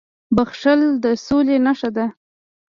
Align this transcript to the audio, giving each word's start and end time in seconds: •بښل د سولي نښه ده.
•بښل 0.35 0.81
د 1.03 1.05
سولي 1.25 1.57
نښه 1.65 1.89
ده. 1.95 2.05